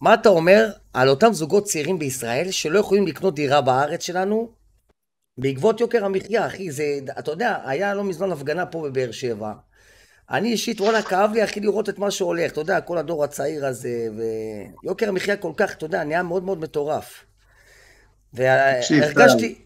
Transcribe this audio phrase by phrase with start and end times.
[0.00, 4.52] מה אתה אומר על אותם זוגות צעירים בישראל שלא יכולים לקנות דירה בארץ שלנו
[5.38, 9.52] בעקבות יוקר המחיה, אחי, זה, אתה יודע, היה לא מזמן הפגנה פה בבאר שבע.
[10.30, 13.66] אני אישית, וואלה, כאב לי, אחי, לראות את מה שהולך, אתה יודע, כל הדור הצעיר
[13.66, 14.08] הזה,
[14.82, 17.24] ויוקר המחיה כל כך, אתה יודע, נהיה מאוד מאוד מטורף.
[18.32, 19.58] והרגשתי...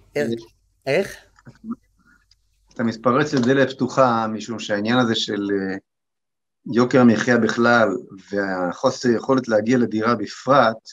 [0.87, 1.17] איך?
[2.75, 5.77] אתה מתפרץ לדלת פתוחה, משום שהעניין הזה של אה,
[6.67, 7.89] יוקר המחיה בכלל,
[8.33, 10.89] והחוסר יכולת להגיע לדירה בפרט,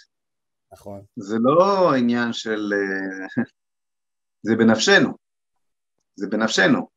[0.73, 1.01] נכון.
[1.15, 2.73] זה לא עניין של...
[2.73, 3.43] אה,
[4.47, 5.13] זה בנפשנו.
[6.15, 6.87] זה בנפשנו.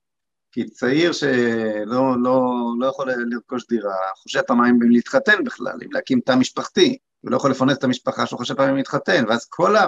[0.53, 6.21] כי צעיר שלא לא, לא יכול לרכוש דירה, חושב פעמיים אם להתחתן בכלל, אם להקים
[6.21, 9.87] תא משפחתי, הוא לא יכול לפרנס את המשפחה שלו, חושב פעמיים להתחתן, ואז כל, ה,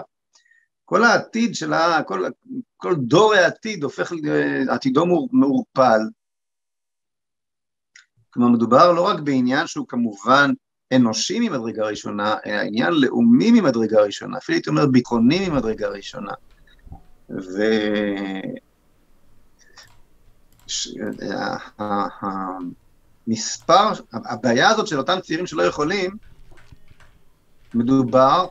[0.84, 2.03] כל העתיד של ה...
[2.06, 2.25] כל,
[2.77, 4.12] כל דור העתיד הופך,
[4.69, 6.01] עתידו מעורפל.
[8.34, 10.51] כלומר, מדובר לא רק בעניין שהוא כמובן
[10.95, 16.33] אנושי ממדרגה ראשונה, אלא עניין לאומי ממדרגה ראשונה, אפילו הייתי אומר ביטחוני ממדרגה ראשונה.
[17.31, 17.62] ו...
[23.27, 26.11] המספר, הבעיה הזאת של אותם צעירים שלא יכולים,
[27.75, 28.47] מדובר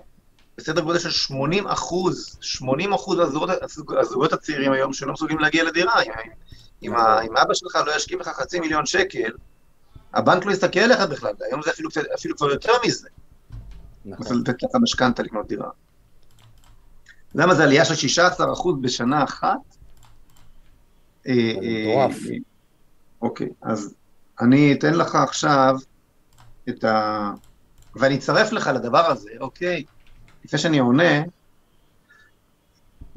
[0.57, 3.19] בסדר גודל של 80 אחוז, 80 אחוז
[4.00, 6.02] הזוגות הצעירים היום שלא מסוגלים להגיע לדירה.
[6.02, 6.11] אם,
[6.83, 9.31] אם, אם אבא שלך לא ישקיע לך חצי מיליון שקל,
[10.14, 13.09] הבנק לא יסתכל עליך בכלל, היום זה אפילו, אפילו כבר יותר מזה.
[14.06, 14.17] נכון.
[14.17, 15.69] רוצה לתת לך משכנתה לקנות דירה.
[17.36, 18.31] למה זה עלייה של 16%
[18.81, 19.58] בשנה אחת?
[21.28, 22.19] אה, אה, מטורף.
[23.22, 23.95] אוקיי, אז
[24.41, 25.75] אני אתן לך עכשיו
[26.69, 27.31] את ה...
[27.95, 29.84] ואני אצרף לך לדבר הזה, אוקיי?
[30.45, 31.23] לפני שאני עונה, אה,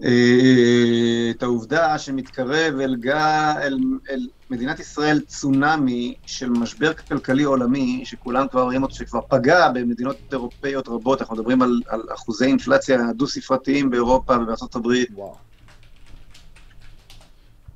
[0.01, 3.79] את העובדה שמתקרב אל, גא, אל,
[4.11, 10.17] אל מדינת ישראל צונאמי של משבר כלכלי עולמי, שכולם כבר רואים אותו, שכבר פגע במדינות
[10.33, 15.09] אירופאיות רבות, אנחנו מדברים על, על אחוזי אינפלציה דו-ספרתיים באירופה ובארצות הברית.
[15.15, 15.37] וואו.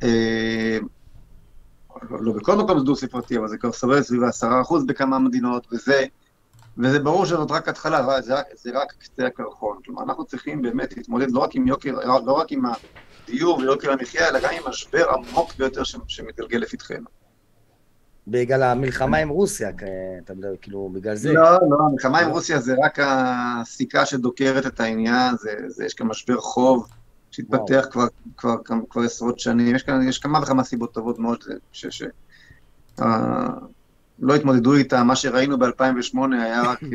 [0.02, 0.78] אה,
[2.10, 6.04] לא בכל מקום זה דו-ספרתי, אבל זה כבר סובל סביב עשרה אחוז בכמה מדינות, וזה,
[6.78, 9.78] וזה ברור שזאת רק התחלה, זה, זה רק קצה הקרחון.
[9.84, 11.92] כלומר, אנחנו צריכים באמת להתמודד לא רק עם יוקר,
[12.24, 12.62] לא רק עם
[13.24, 17.06] הדיור ויוקר המחיה, אלא גם עם משבר עמוק ביותר שמתגלגל לפתחנו.
[18.28, 19.70] בגלל המלחמה עם רוסיה,
[20.24, 21.32] אתה מדבר, כאילו, בגלל זה.
[21.32, 26.06] לא, לא, המלחמה עם רוסיה זה רק הסיכה שדוקרת את העניין, זה, זה, יש כאן
[26.06, 26.86] משבר חוב.
[27.30, 29.76] שהתפתח כבר, כבר, כבר, כבר עשרות שנים.
[29.76, 31.86] יש, כאן, יש כמה וכמה סיבות טובות מאוד ש...
[31.86, 32.02] ש
[33.00, 33.04] uh,
[34.20, 36.88] לא התמודדו איתה, מה שראינו ב-2008 היה רק, uh, uh,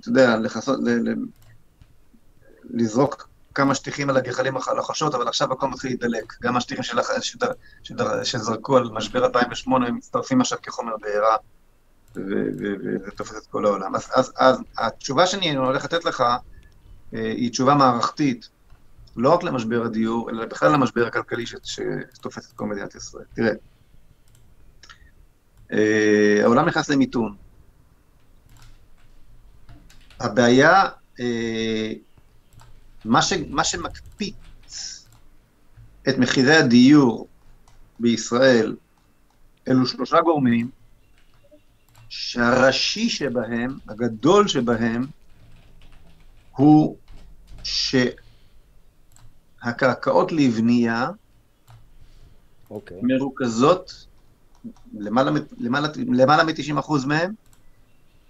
[0.00, 0.78] אתה יודע, לחסות,
[2.70, 3.28] לזרוק
[3.58, 6.34] כמה שטיחים על הגחלים הלחשות, אבל עכשיו הכל מתחיל להידלק.
[6.42, 6.84] גם השטיחים
[8.22, 11.36] שזרקו על משבר 2008 הם מצטרפים עכשיו כחומר בעירה,
[12.16, 13.94] וזה תופס את כל העולם.
[13.94, 14.32] אז,
[14.78, 16.36] התשובה שאני הולך לתת לך, אה,
[17.12, 18.48] היא תשובה מערכתית,
[19.16, 23.24] לא רק למשבר הדיור, אלא בכלל למשבר הכלכלי שתופס את כל מדינת ישראל.
[23.34, 23.54] תראה, אה,
[25.70, 27.36] העולם נכנס למיתון.
[30.20, 30.88] הבעיה,
[31.20, 31.92] אה,
[33.04, 35.06] מה, ש, מה שמקפיץ
[36.08, 37.28] את מחירי הדיור
[38.00, 38.76] בישראל,
[39.68, 40.70] אלו שלושה גורמים,
[42.08, 45.06] שהראשי שבהם, הגדול שבהם,
[46.56, 46.96] הוא
[49.62, 51.12] שהקרקעות לבנייה okay.
[52.70, 52.98] אוקיי.
[53.02, 54.06] מרוכזות,
[54.98, 57.32] למעלה, למעלה, למעלה מ-90% מהם,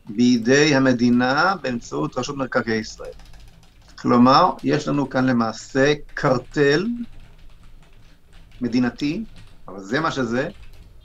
[0.08, 3.12] בידי המדינה באמצעות רשות מקרקעי ישראל.
[3.98, 6.86] כלומר, יש לנו כאן למעשה קרטל
[8.60, 9.24] מדינתי,
[9.68, 10.48] אבל זה מה שזה,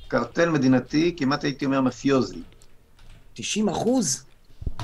[0.08, 2.42] קרטל מדינתי, כמעט הייתי אומר מפיוזי.
[3.34, 4.26] 90 אחוז?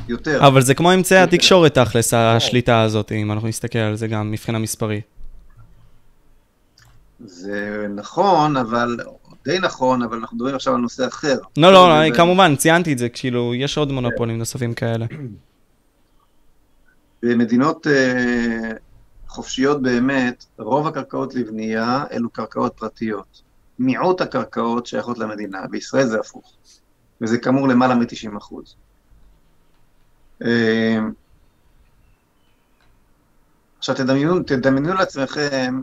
[0.07, 0.47] יותר.
[0.47, 4.59] אבל זה כמו אמצעי התקשורת תכלס, השליטה הזאת, אם אנחנו נסתכל על זה גם מבחינה
[4.59, 5.06] מספרית.
[7.19, 8.97] זה נכון, אבל,
[9.45, 11.38] די נכון, אבל אנחנו מדברים עכשיו על נושא אחר.
[11.57, 15.06] לא, לא, אני כמובן, ציינתי את זה, כאילו, יש עוד מונופולים נוספים כאלה.
[17.24, 17.89] במדינות uh,
[19.27, 23.41] חופשיות באמת, רוב הקרקעות לבנייה אלו קרקעות פרטיות.
[23.80, 26.53] מיעוט הקרקעות שייכות למדינה, בישראל זה הפוך.
[27.21, 28.75] וזה כאמור למעלה מ-90 אחוז.
[30.44, 31.12] אמ,
[33.77, 35.81] עכשיו תדמיינו, תדמיינו לעצמכם,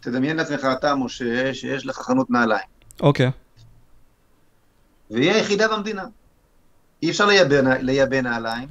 [0.00, 2.73] תדמיין לעצמך אתה, משה, שיש לך חנות נעליים.
[3.00, 3.30] אוקיי.
[5.10, 6.04] והיא היחידה במדינה.
[7.02, 7.26] אי אפשר
[7.80, 8.68] לייבא, נעליים,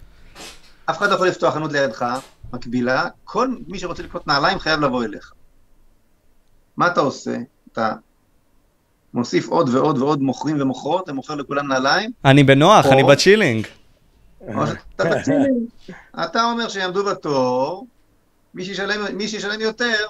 [0.86, 2.06] אף אחד לא יכול לפתוח חנות לידך,
[2.54, 5.34] מקבילה, כל מי שרוצה לקנות נעליים חייב לבוא אליך.
[6.78, 7.38] מה אתה עושה?
[7.72, 7.94] אתה
[9.14, 12.12] מוסיף עוד ועוד ועוד מוכרים ומוכרות, ומוכר לכולם נעליים?
[12.26, 12.92] אני בנוח, או...
[12.92, 13.68] אני בצ'ילינג.
[14.48, 15.48] שאתה בציני.
[16.24, 17.88] אתה אומר שיעמדו בתור,
[18.54, 20.06] מי שישלם, מי שישלם יותר,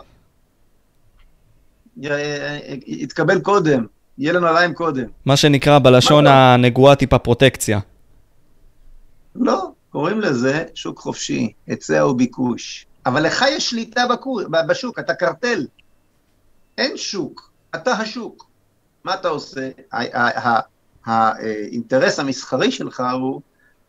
[2.88, 3.86] יתקבל קודם,
[4.18, 5.06] יהיה לנו עליהם קודם.
[5.25, 7.80] מה שנקרא בלשון מה הנגועה טיפה פרוטקציה.
[9.36, 12.86] לא, קוראים לזה שוק חופשי, היצע וביקוש.
[13.06, 15.65] אבל לך יש שליטה בקור, בשוק, אתה קרטל.
[16.77, 18.48] אין שוק, אתה השוק.
[19.04, 19.69] מה אתה עושה?
[21.06, 23.42] האינטרס המסחרי שלך הוא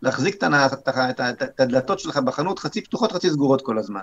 [0.02, 4.02] להחזיק את הדלתות שלך בחנות חצי פתוחות, חצי סגורות כל הזמן.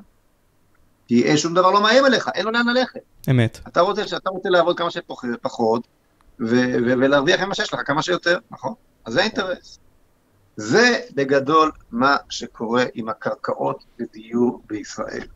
[1.08, 3.00] כי אין שום דבר לא מאיים עליך, אין לו לאן ללכת.
[3.30, 3.60] אמת.
[3.68, 5.88] אתה רוצה, אתה רוצה לעבוד כמה שפחות,
[6.40, 8.74] ו- ו- ולהרוויח ממה שיש לך כמה שיותר, נכון?
[9.06, 9.80] אז זה האינטרס.
[10.56, 15.28] זה בגדול מה שקורה עם הקרקעות לדיור בישראל.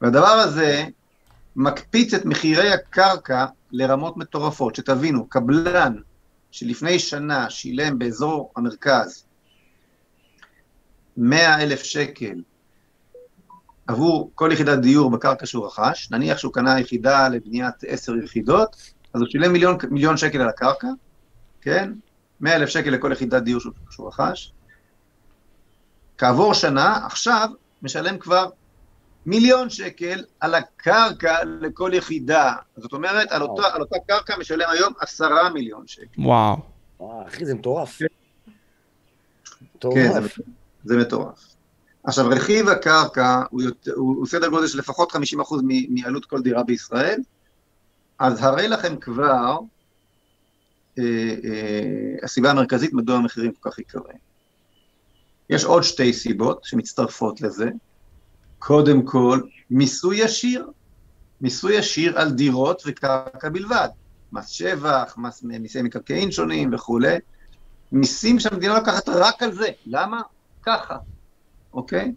[0.00, 0.84] והדבר הזה
[1.56, 5.94] מקפיץ את מחירי הקרקע לרמות מטורפות, שתבינו, קבלן
[6.50, 9.24] שלפני שנה שילם באזור המרכז
[11.16, 12.42] 100 אלף שקל
[13.86, 19.20] עבור כל יחידת דיור בקרקע שהוא רכש, נניח שהוא קנה יחידה לבניית עשר יחידות, אז
[19.20, 20.88] הוא שילם מיליון, מיליון שקל על הקרקע,
[21.60, 21.92] כן?
[22.40, 24.52] 100 אלף שקל לכל יחידת דיור שהוא, שהוא רכש.
[26.18, 27.48] כעבור שנה, עכשיו
[27.82, 28.50] משלם כבר
[29.26, 32.54] מיליון שקל על הקרקע לכל יחידה.
[32.76, 36.22] זאת אומרת, על אותה, על אותה קרקע משלם היום עשרה מיליון שקל.
[36.22, 36.56] וואו.
[37.00, 37.98] וואו, אחי, זה מטורף.
[39.80, 40.38] כן, זה, מטורף.
[40.84, 41.38] זה מטורף.
[42.04, 43.62] עכשיו, רכיב הקרקע הוא,
[43.96, 45.16] הוא, הוא סדר גודל של לפחות 50%
[45.62, 47.20] מ- מעלות כל דירה בישראל,
[48.24, 49.56] אז הרי לכם כבר
[50.98, 51.04] אה,
[51.44, 54.16] אה, הסיבה המרכזית מדוע המחירים כל כך יקרים.
[55.50, 57.70] יש עוד שתי סיבות שמצטרפות לזה.
[58.58, 59.40] קודם כל,
[59.70, 60.70] מיסוי ישיר.
[61.40, 63.88] מיסוי ישיר על דירות וקרקע בלבד.
[64.32, 67.16] מס שבח, מס, מיסי מקרקעין שונים וכולי.
[67.92, 69.68] מיסים שהמדינה לוקחת רק על זה.
[69.86, 70.22] למה?
[70.62, 70.96] ככה,
[71.72, 72.12] אוקיי?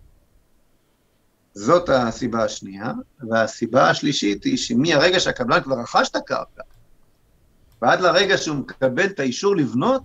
[1.57, 2.91] זאת הסיבה השנייה,
[3.29, 6.61] והסיבה השלישית היא שמהרגע שהקבלן כבר רכש את הקרקע,
[7.81, 10.01] ועד לרגע שהוא מקבל את האישור לבנות,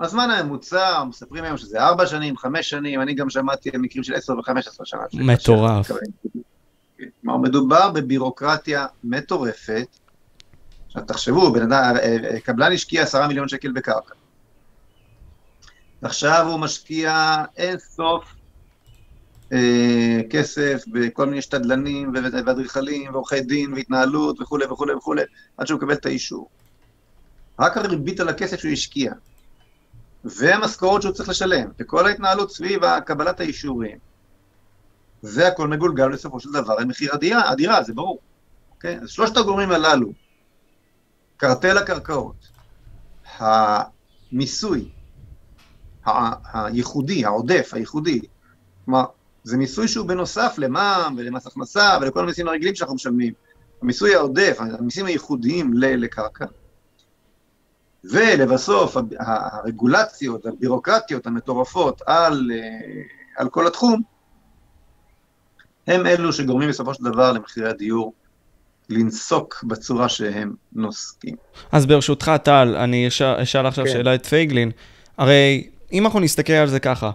[0.00, 4.14] הזמן הממוצע, מספרים היום שזה ארבע שנים, חמש שנים, אני גם שמעתי על מקרים של
[4.14, 5.00] עשר וחמש עשרה שנה.
[5.12, 5.90] מטורף.
[7.22, 9.86] כלומר, מדובר בבירוקרטיה מטורפת.
[10.86, 14.14] עכשיו תחשבו, בן אדם, אה, אה, קבלן השקיע עשרה מיליון שקל בקרקע.
[16.02, 18.35] עכשיו הוא משקיע אין סוף אה,
[20.30, 25.22] כסף בכל מיני שתדלנים ואדריכלים ועורכי דין והתנהלות וכולי וכולי וכולי,
[25.56, 26.48] עד שהוא מקבל את האישור.
[27.58, 29.12] רק הריבית על הכסף שהוא השקיע,
[30.24, 33.98] והמשכורת שהוא צריך לשלם, וכל ההתנהלות סביב קבלת האישורים,
[35.22, 38.18] זה הכל מגולגל בסופו של דבר למחיר הדירה, הדירה, זה ברור.
[38.70, 38.98] אוקיי?
[38.98, 40.12] אז שלושת הגורמים הללו,
[41.36, 42.48] קרטל הקרקעות,
[43.38, 44.88] המיסוי
[46.52, 48.20] הייחודי, העודף, הייחודי,
[48.84, 49.04] כלומר,
[49.46, 53.32] זה מיסוי שהוא בנוסף למע"מ ולמס הכנסה ולכל המיסים הרגילים שאנחנו משלמים.
[53.82, 56.44] המיסוי העודף, המיסים הייחודיים ל- לקרקע.
[58.04, 62.58] ולבסוף, הרגולציות, הבירוקרטיות המטורפות על, אה,
[63.36, 64.02] על כל התחום,
[65.86, 68.12] הם אלו שגורמים בסופו של דבר למחירי הדיור
[68.88, 71.36] לנסוק בצורה שהם נוסקים.
[71.72, 73.90] אז ברשותך, טל, אני אשאל עכשיו כן.
[73.92, 74.70] שאלה את פייגלין.
[75.18, 77.10] הרי אם אנחנו נסתכל על זה ככה,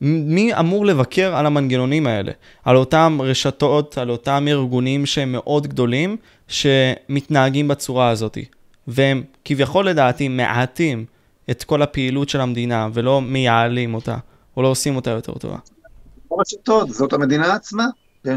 [0.00, 2.32] מי אמור לבקר על המנגנונים האלה?
[2.64, 6.16] על אותם רשתות, על אותם ארגונים שהם מאוד גדולים,
[6.48, 8.38] שמתנהגים בצורה הזאת.
[8.88, 11.04] והם כביכול לדעתי מעטים
[11.50, 14.16] את כל הפעילות של המדינה ולא מייעלים אותה,
[14.56, 15.58] או לא עושים אותה יותר טובה.
[16.30, 17.86] הרשתות, זאת המדינה עצמה.
[18.26, 18.32] אה,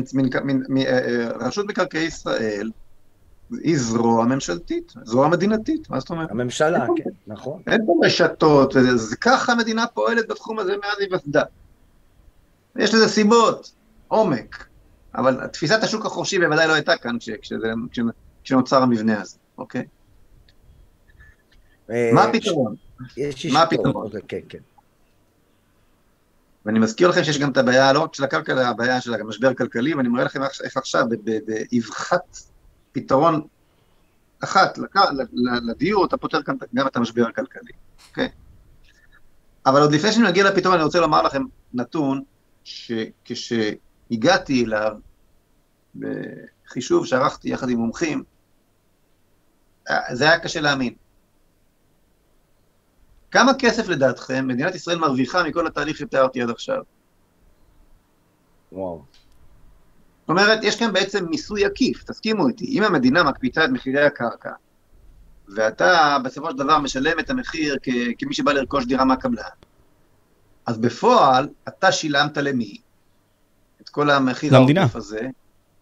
[0.87, 2.69] אה, רשות מקרקעי ישראל
[3.63, 6.31] היא זרוע ממשלתית, זרוע מדינתית, מה זאת אומרת?
[6.31, 7.61] הממשלה, כן, נכון.
[7.67, 11.43] אין פה רשתות, זה ככה המדינה פועלת בתחום הזה מאז היווסדה.
[12.77, 13.71] יש לזה סיבות,
[14.07, 14.67] עומק,
[15.15, 17.99] אבל תפיסת השוק החופשי בוודאי לא הייתה כאן כש- כשזה- כש-
[18.43, 19.85] כשנוצר המבנה הזה, אוקיי?
[21.91, 22.75] אה, מה הפתרון?
[23.53, 24.09] מה הפתרון?
[24.27, 24.59] כן, כן.
[26.65, 29.49] ואני מזכיר לכם שיש גם את הבעיה, לא רק של הקרקע, אלא הבעיה של המשבר
[29.49, 31.05] הכלכלי, ואני מראה לכם איך עכשיו,
[31.71, 32.37] באבחת
[33.01, 33.47] פתרון
[34.43, 34.95] אחת לק-
[35.69, 37.71] לדיור, אתה פותר גם, גם את המשבר הכלכלי,
[38.09, 38.29] אוקיי?
[39.65, 42.21] אבל עוד לפני שאני מגיע לפתרון, אני רוצה לומר לכם נתון,
[42.63, 44.97] שכשהגעתי אליו,
[45.95, 48.23] בחישוב שערכתי יחד עם מומחים,
[50.11, 50.93] זה היה קשה להאמין.
[53.31, 56.81] כמה כסף לדעתכם מדינת ישראל מרוויחה מכל התהליך שתיארתי עד עכשיו?
[58.71, 59.03] וואו.
[60.29, 62.65] זאת אומרת, יש כאן בעצם מיסוי עקיף, תסכימו איתי.
[62.65, 64.51] אם המדינה מקפיצה את מחירי הקרקע,
[65.55, 69.43] ואתה בסופו של דבר משלם את המחיר כ- כמי שבא לרכוש דירה מהקבלן,
[70.65, 72.77] אז בפועל, אתה שילמת למי?
[73.81, 74.81] את כל המחיר למדינה.
[74.81, 75.27] העודף הזה?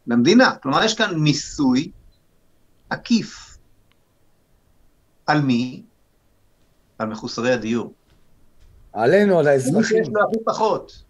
[0.08, 0.56] למדינה.
[0.56, 1.92] כלומר, יש כאן מיסוי
[2.90, 3.58] עקיף.
[5.26, 5.84] על מי?
[7.00, 7.94] על מחוסרי הדיור.
[8.94, 9.84] עלינו, על מי האזרחים.
[9.84, 11.04] שיש לו הכי פחות.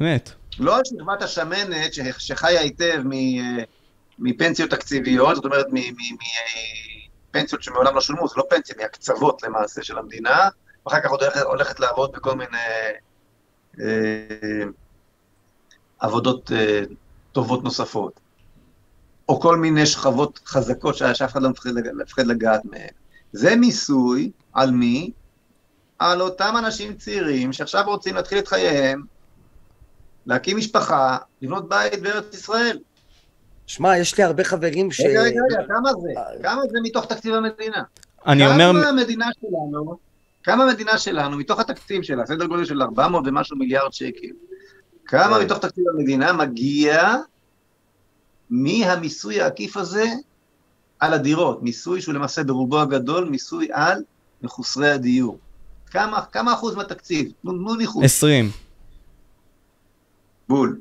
[0.00, 0.30] באמת.
[0.58, 3.62] לא על שכבת השמנת שחיה היטב מ-
[4.18, 5.66] מפנסיות תקציביות, זאת אומרת
[7.34, 10.48] מפנסיות שמעולם לא שולמו, זה לא פנסיה, מהקצוות למעשה של המדינה,
[10.86, 12.58] ואחר כך עוד הולכת, הולכת לעבוד בכל מיני
[13.80, 14.64] אה,
[15.98, 16.82] עבודות אה,
[17.32, 18.20] טובות נוספות.
[19.28, 21.50] או כל מיני שכבות חזקות שאף אחד לא
[21.94, 22.88] מפחד לגעת מהן.
[23.32, 25.10] זה מיסוי על מי?
[25.98, 29.02] על אותם אנשים צעירים שעכשיו רוצים להתחיל את חייהם,
[30.26, 32.78] להקים משפחה, לבנות בית בארץ ישראל.
[33.66, 35.00] שמע, יש לי הרבה חברים ש...
[35.00, 36.08] רגע, רגע, רגע, כמה זה?
[36.42, 37.82] כמה זה מתוך תקציב המדינה?
[38.26, 39.96] אני אומר, כמה המדינה שלנו,
[40.42, 44.28] כמה המדינה שלנו, מתוך התקציב שלה, סדר גודל של 400 ומשהו מיליארד שקל,
[45.06, 45.44] כמה כן.
[45.44, 47.16] מתוך תקציב המדינה מגיע
[48.50, 50.04] מהמיסוי העקיף הזה
[51.00, 51.62] על הדירות?
[51.62, 54.02] מיסוי שהוא למעשה ברובו הגדול מיסוי על
[54.42, 55.38] מחוסרי הדיור.
[55.90, 57.32] כמה, כמה אחוז מהתקציב?
[57.42, 58.04] תנו תנו ניחוש.
[58.04, 58.50] 20.
[60.52, 60.78] בול.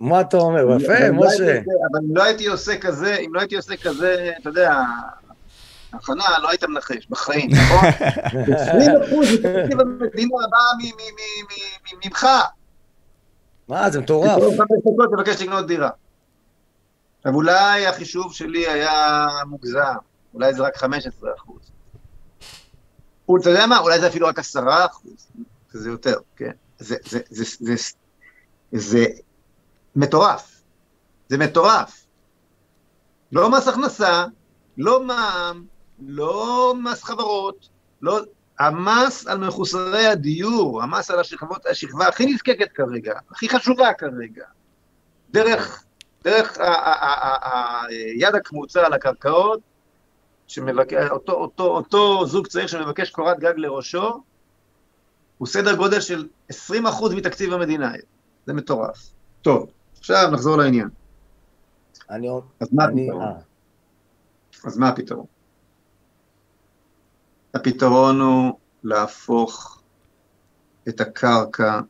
[0.00, 0.76] מה אתה אומר?
[0.80, 1.58] יפה, לא משה.
[1.58, 4.74] אבל אם לא הייתי עושה כזה, אם לא הייתי עושה כזה, אתה יודע,
[5.92, 7.88] הכנה, לא היית מנחש, בחיים, נכון?
[8.56, 10.36] 20 אחוז מתקציב המדינה
[10.78, 12.26] מ- ממך.
[13.68, 14.36] מה, זה מטורף.
[14.36, 15.90] פתאום חמש דקות תבקש לקנות דירה.
[17.18, 19.94] עכשיו, אולי החישוב שלי היה מוגזם,
[20.34, 21.70] אולי זה רק 15 אחוז.
[23.40, 23.78] אתה יודע מה?
[23.78, 25.26] אולי זה אפילו רק 10 אחוז,
[25.72, 26.50] זה יותר, כן?
[26.78, 27.74] זה, זה, זה, זה,
[28.72, 29.04] זה,
[29.96, 30.62] מטורף.
[31.28, 32.06] זה מטורף.
[33.32, 34.24] לא מס הכנסה,
[34.78, 35.64] לא מע"מ,
[35.98, 37.68] לא מס חברות,
[38.02, 38.20] לא...
[38.58, 44.44] המס על מחוסרי הדיור, המס על השכבות, השכבה הכי נזקקת כרגע, הכי חשובה כרגע,
[45.30, 45.84] דרך,
[46.24, 46.58] דרך
[47.88, 49.60] היד הקמוצה על הקרקעות,
[50.46, 50.92] שמבק...
[51.10, 54.22] אותו, אותו, אותו זוג צעיר שמבקש קורת גג לראשו,
[55.38, 56.54] הוא סדר גודל של 20%
[57.16, 57.92] מתקציב המדינה.
[58.50, 59.12] זה מטורף.
[59.42, 60.88] טוב, עכשיו נחזור לעניין.
[62.10, 62.28] אני...
[62.60, 63.10] אז מה אני...
[63.10, 63.22] הפתרון?
[63.22, 63.40] אה.
[64.64, 65.26] אז מה הפתרון?
[67.54, 69.82] הפתרון הוא להפוך
[70.88, 71.80] את הקרקע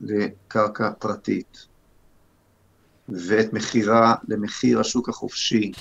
[0.00, 1.66] לקרקע פרטית,
[3.08, 5.72] ואת מחירה למחיר השוק החופשי,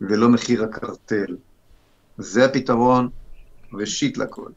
[0.00, 1.36] ולא מחיר הקרטל.
[2.18, 3.08] זה הפתרון
[3.72, 4.50] ראשית לכל.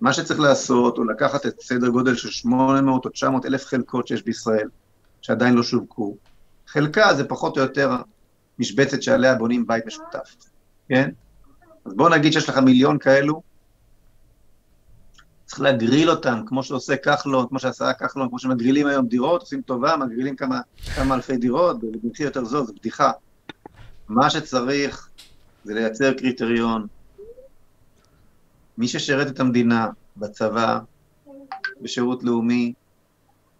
[0.00, 4.22] מה שצריך לעשות הוא לקחת את סדר גודל של 800 או 900 אלף חלקות שיש
[4.22, 4.68] בישראל,
[5.22, 6.16] שעדיין לא שווקו.
[6.66, 7.90] חלקה זה פחות או יותר
[8.58, 10.36] משבצת שעליה בונים בית משותף,
[10.88, 11.10] כן?
[11.84, 13.42] אז בוא נגיד שיש לך מיליון כאלו,
[15.46, 19.96] צריך להגריל אותם, כמו שעושה כחלון, כמו שעשה כחלון, כמו שמגרילים היום דירות, עושים טובה,
[19.96, 20.60] מגרילים כמה,
[20.94, 23.10] כמה אלפי דירות, במחיר יותר זול, זו בדיחה.
[24.08, 25.08] מה שצריך
[25.64, 26.86] זה לייצר קריטריון.
[28.78, 30.78] מי ששירת את המדינה בצבא,
[31.80, 32.72] בשירות לאומי,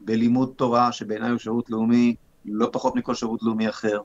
[0.00, 4.00] בלימוד תורה, שבעיניי הוא שירות לאומי, לא פחות מכל שירות לאומי אחר,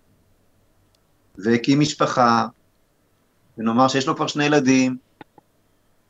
[1.38, 2.48] והקים משפחה,
[3.58, 4.98] ונאמר שיש לו כבר שני ילדים,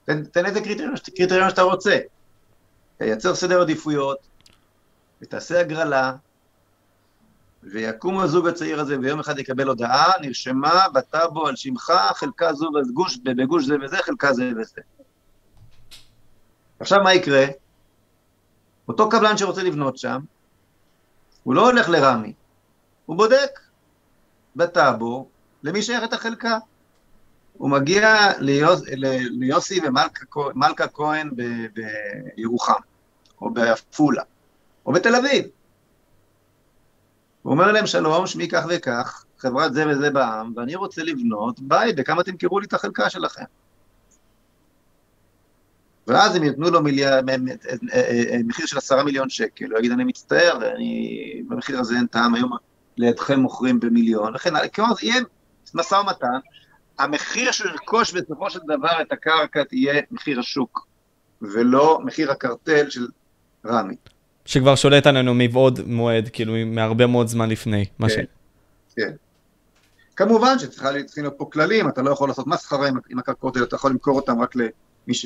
[0.03, 2.00] תן, תן איזה קריטריון, קריטריון שאתה רוצה.
[2.98, 4.17] תייצר סדר עדיפויות,
[5.22, 6.13] ותעשה הגרלה,
[7.63, 13.17] ויקום הזוג הצעיר הזה ויום אחד יקבל הודעה, נרשמה בטאבו על שמך, חלקה זו בגוש,
[13.17, 14.81] בגוש זה וזה, חלקה זה וזה.
[16.79, 17.45] עכשיו מה יקרה?
[18.87, 20.19] אותו קבלן שרוצה לבנות שם,
[21.43, 22.33] הוא לא הולך לרמי,
[23.05, 23.59] הוא בודק
[24.55, 25.29] בטאבו
[25.63, 26.57] למי שייכת החלקה.
[27.53, 28.81] הוא מגיע ליוס,
[29.39, 31.29] ליוסי ומלכה כהן
[32.35, 32.81] בירוחם,
[33.41, 34.23] או בעפולה,
[34.85, 35.45] או בתל אביב.
[37.41, 41.95] הוא אומר להם, שלום, שמי כך וכך, חברת זה וזה בעם, ואני רוצה לבנות בית,
[41.95, 43.43] בכמה תמכרו לי את החלקה שלכם?
[46.07, 47.19] ואז הם ייתנו לו מיליאר,
[48.43, 52.51] מחיר של עשרה מיליון שקל, הוא יגיד, אני מצטער, אני, במחיר הזה אין טעם, היום
[52.98, 55.21] לידכם מוכרים במיליון, הלאה, כלומר, זה יהיה
[55.74, 56.39] משא ומתן,
[57.00, 60.88] המחיר שהוא ירכוש בסופו של דבר את הקרקע תהיה מחיר השוק,
[61.41, 63.07] ולא מחיר הקרטל של
[63.65, 63.95] רמי.
[64.45, 67.86] שכבר שולט עלינו מבעוד מועד, כאילו, מהרבה מאוד זמן לפני.
[68.00, 68.15] מה ש...
[68.15, 68.24] כן.
[68.95, 69.12] כן.
[70.15, 73.75] כמובן שצריכים להיות פה כללים, אתה לא יכול לעשות מסחרה עם, עם הקרקעות האלה, אתה
[73.75, 75.25] יכול למכור אותן רק למי ש,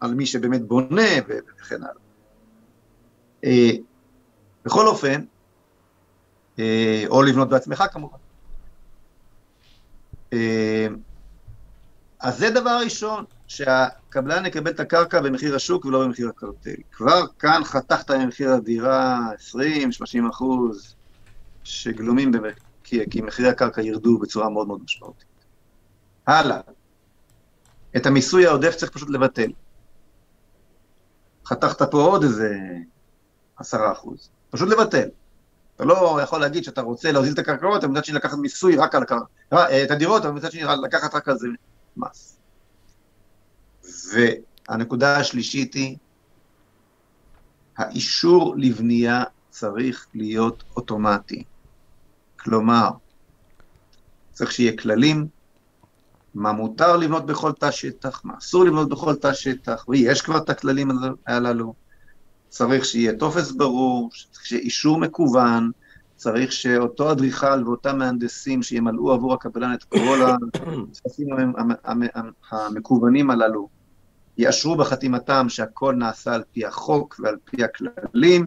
[0.00, 1.94] על מי שבאמת בונה וכן הלאה.
[3.44, 3.70] אה,
[4.64, 5.24] בכל אופן,
[6.58, 8.18] אה, או לבנות בעצמך כמובן.
[10.32, 10.86] אה,
[12.20, 16.74] אז זה דבר ראשון, שהקבלן יקבל את הקרקע במחיר השוק ולא במחיר הקרטל.
[16.92, 19.18] כבר כאן חתכת ממחיר הדירה
[19.54, 20.94] 20-30 אחוז
[21.64, 22.54] שגלומים, במח...
[22.84, 25.26] כי, כי מחירי הקרקע ירדו בצורה מאוד מאוד משמעותית.
[26.26, 26.60] הלאה.
[27.96, 29.50] את המיסוי העודף צריך פשוט לבטל.
[31.46, 32.58] חתכת פה עוד איזה
[33.56, 34.28] עשרה אחוז.
[34.50, 35.08] פשוט לבטל.
[35.76, 38.94] אתה לא יכול להגיד שאתה רוצה להוזיל את הקרקעות, אבל מצד שני לקחת מיסוי רק
[38.94, 41.46] על הקרקע, אה, את הדירות, אבל מצד שני לקחת רק על זה
[41.96, 42.38] מס.
[44.68, 45.96] והנקודה השלישית היא,
[47.78, 51.44] האישור לבנייה צריך להיות אוטומטי.
[52.40, 52.90] כלומר,
[54.32, 55.26] צריך שיהיה כללים,
[56.34, 60.50] מה מותר לבנות בכל תא שטח, מה אסור לבנות בכל תא שטח, ויש כבר את
[60.50, 60.90] הכללים
[61.26, 61.74] הללו.
[62.48, 65.70] צריך שיהיה טופס ברור, צריך שיהיה אישור מקוון,
[66.16, 71.28] צריך שאותו אדריכל ואותם מהנדסים שימלאו עבור הקבלן את כל הטפסים
[72.50, 73.68] המקוונים הללו,
[74.38, 78.46] יאשרו בחתימתם שהכל נעשה על פי החוק ועל פי הכללים,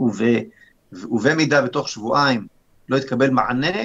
[0.00, 0.20] וב,
[0.92, 2.46] ובמידה בתוך שבועיים
[2.88, 3.78] לא יתקבל מענה,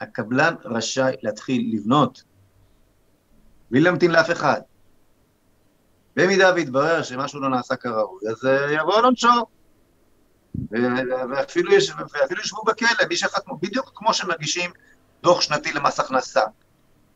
[0.00, 2.22] הקבלן רשאי להתחיל לבנות,
[3.70, 4.60] בלי להמתין לאף אחד.
[6.16, 9.53] במידה ויתברר שמשהו לא נעשה כראוי, אז אה, יבוא על עונשו.
[11.30, 14.70] ואפילו, יש, ואפילו ישבו בכלא, מי שחתמו, בדיוק כמו שמגישים
[15.22, 16.42] דוח שנתי למס הכנסה.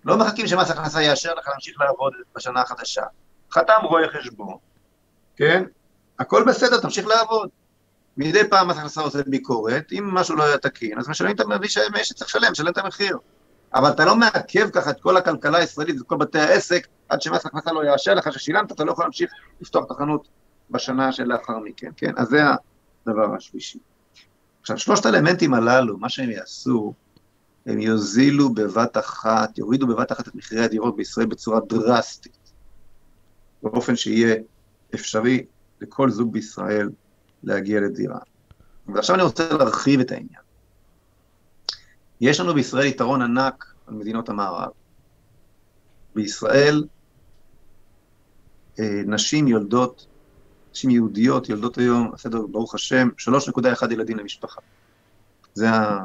[0.05, 3.03] לא מחכים שמס הכנסה יאשר לך להמשיך לעבוד בשנה החדשה.
[3.53, 4.57] חתם רואה חשבון,
[5.37, 5.65] כן?
[6.19, 7.49] הכל בסדר, תמשיך לעבוד.
[8.17, 11.69] מדי פעם מס הכנסה עושה ביקורת, אם משהו לא היה תקין, אז משלמים את המביא
[11.69, 13.19] שצריך לשלם, משלם את המחיר.
[13.75, 17.47] אבל אתה לא מעכב ככה את כל הכלכלה הישראלית ואת כל בתי העסק, עד שמס
[17.47, 19.31] הכנסה לא יאשר לך ששילמת, אתה לא יכול להמשיך
[19.61, 20.29] לפתוח את החנות
[20.71, 22.13] בשנה שלאחר מכן, כן?
[22.17, 22.39] אז זה
[23.09, 23.79] הדבר השלישי.
[24.61, 26.95] עכשיו, שלושת האלמנטים הללו, מה שהם יעשו,
[27.67, 32.53] הם יוזילו בבת אחת, יורידו בבת אחת את מחירי הדירות בישראל בצורה דרסטית,
[33.63, 34.35] באופן שיהיה
[34.95, 35.45] אפשרי
[35.81, 36.91] לכל זוג בישראל
[37.43, 38.19] להגיע לדירה.
[38.87, 40.43] ועכשיו אני רוצה להרחיב את העניין.
[42.21, 44.71] יש לנו בישראל יתרון ענק על מדינות המערב.
[46.15, 46.85] בישראל
[48.81, 50.07] אה, נשים יולדות,
[50.79, 54.61] נשים יהודיות יולדות היום, הסדר ברוך השם, 3.1 ילדים למשפחה.
[55.55, 56.05] זה ה...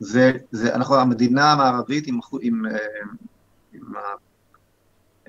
[0.00, 2.76] זה, זה, אנחנו המדינה המערבית עם, עם, אה,
[3.72, 3.94] עם, עם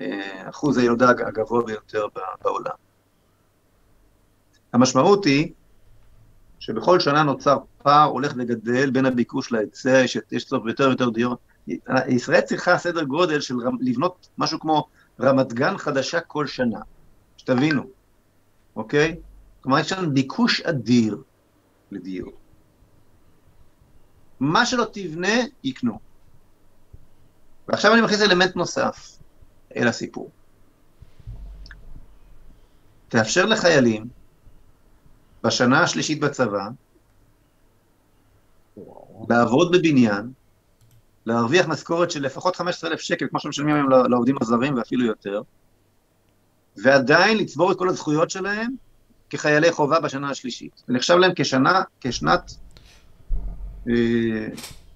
[0.00, 2.06] אה, אחוז הילודה הגבוה ביותר
[2.42, 2.74] בעולם.
[4.72, 5.52] המשמעות היא
[6.58, 11.38] שבכל שנה נוצר פער הולך וגדל בין הביקוש להיצע, יש צורך ביותר ויותר דירות.
[12.08, 14.88] ישראל צריכה סדר גודל של לבנות משהו כמו
[15.20, 16.80] רמת גן חדשה כל שנה,
[17.36, 17.97] שתבינו,
[18.78, 19.16] אוקיי?
[19.60, 21.22] כלומר, יש לנו ביקוש אדיר
[21.90, 22.32] לדיור.
[24.40, 25.98] מה שלא תבנה, יקנו.
[27.68, 29.18] ועכשיו אני מכניס אלמנט נוסף
[29.76, 30.30] אל הסיפור.
[33.08, 34.08] תאפשר לחיילים
[35.44, 36.68] בשנה השלישית בצבא,
[39.28, 40.32] לעבוד בבניין,
[41.26, 45.42] להרוויח משכורת של לפחות 15,000 שקל, כמו שמשלמים היום לעובדים הזרים ואפילו יותר,
[46.82, 48.70] ועדיין לצבור את כל הזכויות שלהם
[49.30, 50.82] כחיילי חובה בשנה השלישית.
[50.86, 52.52] זה נחשב להם כשנה, כשנת,
[53.88, 54.46] אה,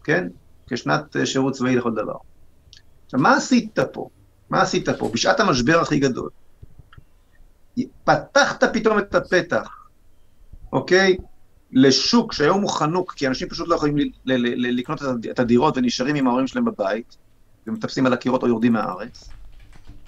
[0.05, 0.29] כן,
[0.67, 2.17] כשנת אה, שירות צבאי לכל דבר.
[3.05, 4.09] עכשיו, מה עשית פה?
[4.51, 5.11] מה עשית פה?
[5.15, 6.31] בשעת המשבר הכי גדול.
[8.05, 9.83] פתחת פתאום את הפתח
[10.73, 11.17] אוקיי?
[11.73, 13.97] לשוק שהיום הוא חנוק, כי אנשים פשוט לא יכולים
[14.57, 17.17] לקנות את הדירות ונשארים עם ההורים שלהם בבית,
[17.67, 19.29] ומטפסים על הקירות או יורדים מהארץ.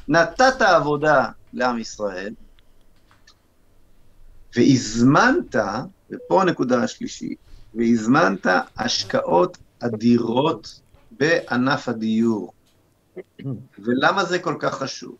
[0.08, 2.35] נתת עבודה לעם ישראל,
[4.57, 5.57] והזמנת,
[6.11, 7.38] ופה הנקודה השלישית,
[7.75, 12.53] והזמנת השקעות אדירות בענף הדיור.
[13.79, 15.17] ולמה זה כל כך חשוב?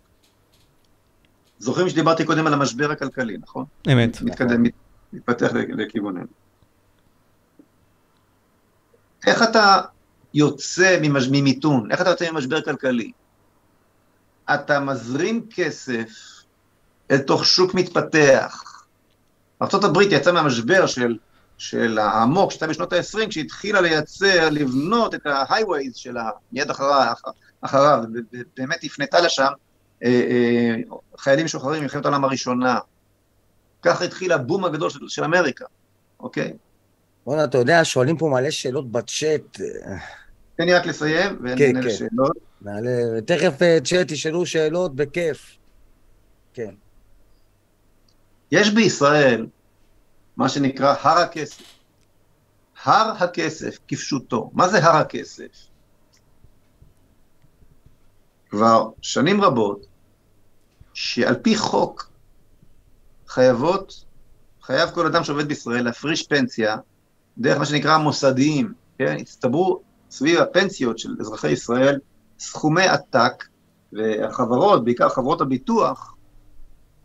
[1.59, 3.65] זוכרים שדיברתי קודם על המשבר הכלכלי, נכון?
[3.93, 4.23] אמת.
[4.23, 4.63] מתקדם,
[5.13, 6.27] מתפתח לכיווננו.
[9.27, 9.81] איך אתה
[10.35, 11.93] יוצא ממיתון?
[11.93, 13.13] איך אתה יוצא ממשבר כלכלי?
[14.55, 16.09] אתה מזרים כסף
[17.11, 18.85] אל תוך שוק מתפתח.
[19.63, 21.17] ארה"ב יצאה מהמשבר של,
[21.59, 27.13] של העמוק שהייתה בשנות ה-20, כשהתחילה לייצר, לבנות את ה-highways שלה מיד אחריו,
[27.61, 29.53] אחריו ובאמת הפנתה לשם
[30.05, 30.75] אה, אה,
[31.19, 32.79] חיילים משוחררים ממלחמת העולם הראשונה,
[33.83, 35.65] ככה התחיל הבום הגדול של, של אמריקה,
[36.21, 36.53] אוקיי?
[37.27, 39.61] בוא'נה, אתה יודע, שואלים פה מלא שאלות בצ'אט.
[40.57, 41.87] תן לי רק לסיים, ונענה כן, כן.
[41.87, 42.54] לשאלות.
[42.65, 43.79] נעלה, תכף אה,
[44.11, 45.57] ישאלו שאלות בכיף.
[46.55, 46.75] כן.
[48.53, 49.47] יש בישראל
[50.37, 51.65] מה שנקרא הר הכסף.
[52.85, 54.51] הר הכסף כפשוטו.
[54.55, 55.67] מה זה הר הכסף?
[58.51, 59.87] כבר שנים רבות,
[60.95, 62.11] שעל פי חוק
[63.29, 64.05] חייבות,
[64.63, 66.77] חייב כל אדם שעובד בישראל להפריש פנסיה
[67.39, 69.17] דרך מה שנקרא מוסדיים, כן?
[69.21, 71.99] הצטברו סביב הפנסיות של אזרחי ישראל
[72.39, 73.45] סכומי עתק,
[73.93, 76.15] והחברות, בעיקר חברות הביטוח,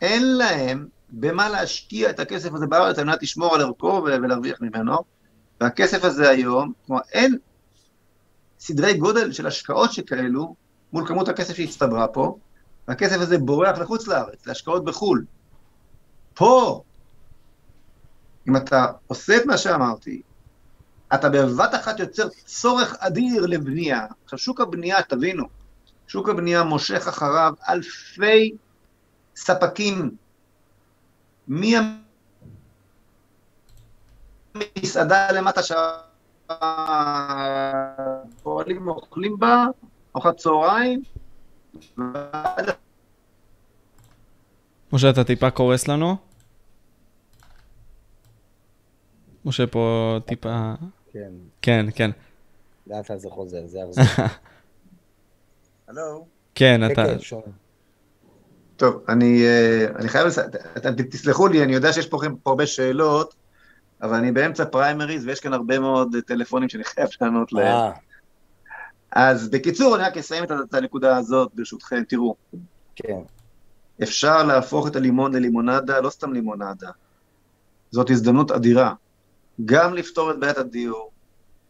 [0.01, 4.97] אין להם במה להשקיע את הכסף הזה בארץ על מנת לשמור על ערכו ולהרוויח ממנו,
[5.61, 7.37] והכסף הזה היום, כלומר אין
[8.59, 10.55] סדרי גודל של השקעות שכאלו
[10.93, 12.37] מול כמות הכסף שהצטברה פה,
[12.87, 15.25] והכסף הזה בורח לחוץ לארץ, להשקעות בחו"ל.
[16.33, 16.81] פה,
[18.47, 20.21] אם אתה עושה את מה שאמרתי,
[21.13, 24.05] אתה בבת אחת יוצר צורך אדיר לבנייה.
[24.23, 25.43] עכשיו, שוק הבנייה, תבינו,
[26.07, 28.55] שוק הבנייה מושך אחריו אלפי
[29.35, 30.15] ספקים.
[31.47, 32.01] מהמסעדה
[35.31, 35.61] למטה
[36.47, 39.65] שהפועלים אוכלים בה,
[40.15, 41.03] ארוחת צהריים,
[44.93, 46.15] משה, אתה טיפה קורס לנו?
[49.45, 50.73] משה פה טיפה...
[51.13, 52.11] כן, כן, כן.
[52.87, 54.03] לאט לאט זה חוזר, זה יחזור.
[55.87, 56.27] הלו?
[56.55, 57.05] כן, כן, אתה...
[57.05, 57.43] כן, שומע.
[58.77, 60.39] טוב, אני, אה, אני חייב, לס...
[60.77, 63.35] אתם תסלחו לי, אני יודע שיש פה, פה הרבה שאלות,
[64.01, 67.75] אבל אני באמצע פריימריז ויש כאן הרבה מאוד טלפונים שאני חייב לענות להם.
[67.75, 67.91] אה,
[69.11, 72.03] אז בקיצור, אני רק אסיים את, את הנקודה הזאת, ברשותכם.
[72.07, 72.35] תראו,
[72.95, 73.19] כן.
[74.03, 76.89] אפשר להפוך את הלימון ללימונדה, לא סתם לימונדה.
[77.91, 78.93] זאת הזדמנות אדירה.
[79.65, 81.11] גם לפתור את בעיית הדיור,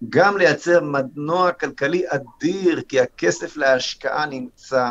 [0.09, 4.89] גם לייצר מנוע כלכלי אדיר, כי הכסף להשקעה נמצא,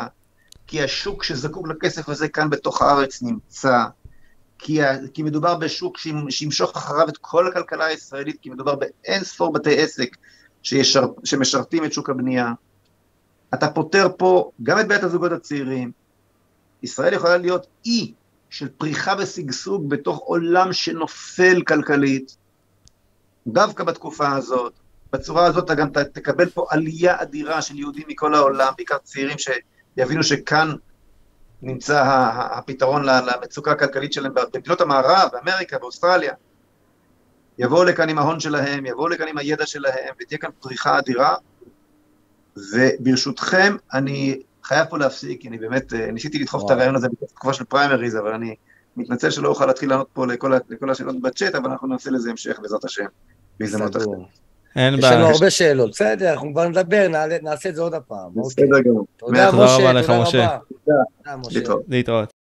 [0.67, 3.85] כי השוק שזקוק לכסף הזה כאן בתוך הארץ נמצא,
[4.59, 9.23] כי, ה- כי מדובר בשוק שימ- שימשוך אחריו את כל הכלכלה הישראלית, כי מדובר באין
[9.23, 10.17] ספור בתי עסק
[10.63, 12.51] שישר, שמשרתים את שוק הבנייה.
[13.53, 15.91] אתה פותר פה גם את בעיית הזוגות הצעירים.
[16.83, 18.13] ישראל יכולה להיות אי
[18.49, 22.37] של פריחה ושגשוג בתוך עולם שנופל כלכלית,
[23.51, 24.73] דווקא בתקופה הזאת.
[25.13, 30.23] בצורה הזאת אתה גם תקבל פה עלייה אדירה של יהודים מכל העולם, בעיקר צעירים שיבינו
[30.23, 30.71] שכאן
[31.61, 32.03] נמצא
[32.51, 36.33] הפתרון למצוקה הכלכלית שלהם במדינות המערב, באמריקה, באוסטרליה.
[37.57, 41.35] יבואו לכאן עם ההון שלהם, יבואו לכאן עם הידע שלהם, ותהיה כאן פריחה אדירה.
[42.73, 46.71] וברשותכם, אני חייב פה להפסיק, כי אני באמת, אה, ניסיתי לדחוף את.
[46.71, 48.55] הרעיון הזה בתקופה של פריימריז, אבל אני
[48.97, 52.59] מתנצל שלא אוכל להתחיל לענות פה לכל, לכל השאלות בצ'אט, אבל אנחנו נעשה לזה המשך,
[52.61, 53.05] בעזרת השם,
[53.59, 54.05] בהזדמנות אחרת.
[54.75, 55.33] אין יש לנו בעיה.
[55.33, 55.89] הרבה שאלות.
[55.91, 57.07] בסדר, אנחנו כבר נדבר,
[57.41, 58.29] נעשה את זה עוד הפעם.
[58.37, 58.65] אוקיי.
[58.65, 59.05] בסדר גמור.
[59.17, 60.45] תודה, רבה לך, תודה משה.
[60.45, 60.57] רבה.
[60.85, 61.59] תודה, משה.
[61.59, 61.83] להתראות.
[61.87, 62.38] להתראות.